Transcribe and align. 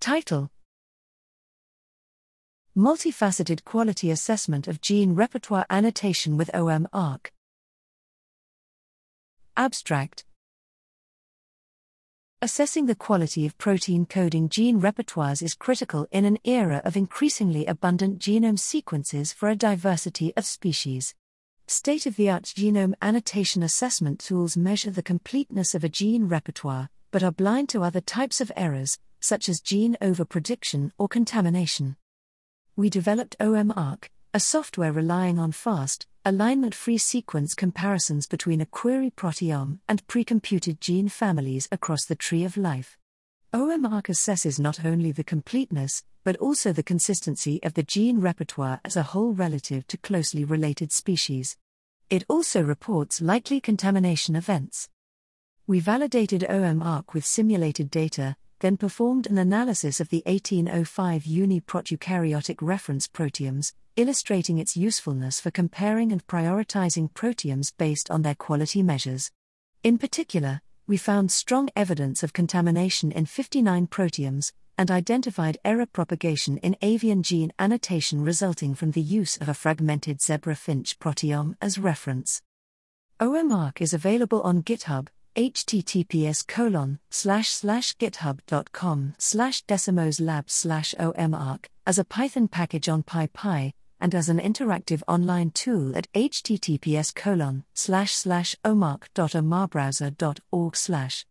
Title 0.00 0.48
Multifaceted 2.76 3.64
Quality 3.64 4.12
Assessment 4.12 4.68
of 4.68 4.80
Gene 4.80 5.16
Repertoire 5.16 5.66
Annotation 5.68 6.36
with 6.36 6.48
OMArk. 6.54 7.32
Abstract 9.56 10.24
Assessing 12.40 12.86
the 12.86 12.94
quality 12.94 13.44
of 13.44 13.58
protein 13.58 14.06
coding 14.06 14.48
gene 14.48 14.80
repertoires 14.80 15.42
is 15.42 15.54
critical 15.54 16.06
in 16.12 16.24
an 16.24 16.38
era 16.44 16.80
of 16.84 16.96
increasingly 16.96 17.66
abundant 17.66 18.20
genome 18.20 18.58
sequences 18.58 19.32
for 19.32 19.48
a 19.48 19.56
diversity 19.56 20.32
of 20.36 20.46
species. 20.46 21.16
State 21.66 22.06
of 22.06 22.14
the 22.14 22.30
art 22.30 22.44
genome 22.44 22.94
annotation 23.02 23.64
assessment 23.64 24.20
tools 24.20 24.56
measure 24.56 24.92
the 24.92 25.02
completeness 25.02 25.74
of 25.74 25.82
a 25.82 25.88
gene 25.88 26.28
repertoire, 26.28 26.88
but 27.10 27.24
are 27.24 27.32
blind 27.32 27.68
to 27.70 27.82
other 27.82 28.00
types 28.00 28.40
of 28.40 28.52
errors, 28.54 28.98
such 29.20 29.48
as 29.48 29.60
gene 29.60 29.96
overprediction 30.00 30.90
or 30.98 31.08
contamination. 31.08 31.96
We 32.76 32.90
developed 32.90 33.36
OMArk, 33.40 34.08
a 34.32 34.40
software 34.40 34.92
relying 34.92 35.38
on 35.38 35.52
fast, 35.52 36.06
alignment 36.24 36.74
free 36.74 36.98
sequence 36.98 37.54
comparisons 37.54 38.26
between 38.26 38.60
a 38.60 38.66
query 38.66 39.10
proteome 39.10 39.78
and 39.88 40.06
precomputed 40.06 40.80
gene 40.80 41.08
families 41.08 41.68
across 41.72 42.04
the 42.04 42.14
tree 42.14 42.44
of 42.44 42.56
life. 42.56 42.98
OMArk 43.52 44.08
assesses 44.08 44.60
not 44.60 44.84
only 44.84 45.10
the 45.10 45.24
completeness, 45.24 46.04
but 46.22 46.36
also 46.36 46.72
the 46.72 46.82
consistency 46.82 47.58
of 47.62 47.72
the 47.72 47.82
gene 47.82 48.20
repertoire 48.20 48.80
as 48.84 48.96
a 48.96 49.02
whole 49.02 49.32
relative 49.32 49.86
to 49.86 49.96
closely 49.96 50.44
related 50.44 50.92
species. 50.92 51.56
It 52.10 52.24
also 52.28 52.62
reports 52.62 53.22
likely 53.22 53.60
contamination 53.60 54.36
events. 54.36 54.90
We 55.66 55.80
validated 55.80 56.42
OMArk 56.42 57.14
with 57.14 57.24
simulated 57.24 57.90
data, 57.90 58.36
then 58.60 58.76
performed 58.76 59.26
an 59.26 59.38
analysis 59.38 60.00
of 60.00 60.08
the 60.08 60.22
1805 60.26 61.22
UniProt 61.22 62.56
reference 62.60 63.06
proteomes, 63.08 63.72
illustrating 63.96 64.58
its 64.58 64.76
usefulness 64.76 65.40
for 65.40 65.50
comparing 65.50 66.12
and 66.12 66.26
prioritizing 66.26 67.12
proteomes 67.12 67.72
based 67.76 68.10
on 68.10 68.22
their 68.22 68.34
quality 68.34 68.82
measures. 68.82 69.30
In 69.82 69.98
particular, 69.98 70.60
we 70.86 70.96
found 70.96 71.30
strong 71.30 71.68
evidence 71.76 72.22
of 72.22 72.32
contamination 72.32 73.12
in 73.12 73.26
59 73.26 73.86
proteomes, 73.88 74.52
and 74.78 74.90
identified 74.90 75.58
error 75.64 75.86
propagation 75.86 76.56
in 76.58 76.76
avian 76.82 77.22
gene 77.22 77.52
annotation 77.58 78.22
resulting 78.22 78.74
from 78.74 78.92
the 78.92 79.02
use 79.02 79.36
of 79.38 79.48
a 79.48 79.54
fragmented 79.54 80.22
zebra 80.22 80.54
finch 80.54 80.98
proteome 81.00 81.56
as 81.60 81.78
reference. 81.78 82.40
OMArk 83.20 83.80
is 83.80 83.92
available 83.92 84.40
on 84.42 84.62
GitHub, 84.62 85.08
https 85.38 86.44
colon 86.48 86.98
slash 87.10 87.48
slash 87.48 87.96
github.com 87.96 89.14
slash 89.18 89.64
DessimozLab 89.66 90.50
slash 90.50 90.96
omark 90.98 91.66
as 91.86 91.96
a 91.96 92.04
Python 92.04 92.48
package 92.48 92.88
on 92.88 93.04
PyPi 93.04 93.70
and 94.00 94.16
as 94.16 94.28
an 94.28 94.40
interactive 94.40 95.00
online 95.06 95.52
tool 95.52 95.96
at 95.96 96.10
https 96.12 97.14
colon 97.14 97.62
slash 97.72 98.16
slash 98.16 98.56
omark.omabrowser.org 98.64 100.76
slash 100.76 101.24